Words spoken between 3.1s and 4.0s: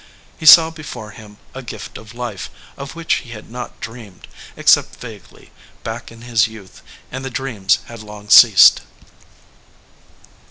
he had not